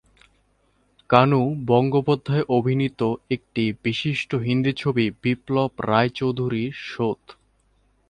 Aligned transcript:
কানু 1.09 1.41
বন্দ্যোপাধ্যায় 1.65 2.45
অভিনীত 2.49 3.01
একটি 3.29 3.63
বিশিষ্ট 3.83 4.31
হিন্দি 4.45 4.73
ছবি 4.73 5.05
বিপ্লব 5.23 5.71
রায়চৌধুরীর 5.89 6.71
‘শোধ’। 6.87 7.23